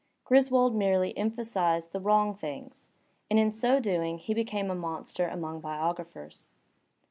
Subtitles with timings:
[0.25, 2.89] Griswold merely emphasized the wrong things,
[3.29, 6.49] and in so doing he became a monster among biographers.